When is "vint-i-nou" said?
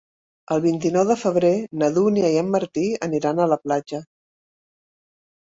0.61-1.05